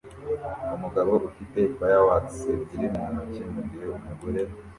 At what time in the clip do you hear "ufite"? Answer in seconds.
1.29-1.59